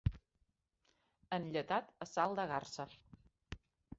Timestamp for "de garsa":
2.41-2.87